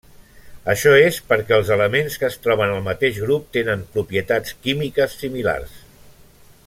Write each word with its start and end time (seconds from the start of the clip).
Això 0.71 0.93
és 1.01 1.19
perquè 1.33 1.53
els 1.57 1.69
elements 1.75 2.17
que 2.23 2.27
es 2.33 2.37
troben 2.45 2.73
al 2.77 2.81
mateix 2.87 3.21
grup 3.27 3.45
tenen 3.59 3.85
propietats 3.99 4.57
químiques 4.65 5.15
similars. 5.21 5.77